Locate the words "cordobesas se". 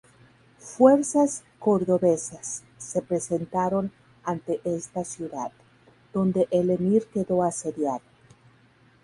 1.59-3.03